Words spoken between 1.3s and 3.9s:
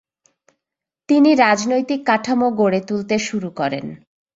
রাজনৈতিক কাঠামো গড়ে তুলতে শুরু করেন।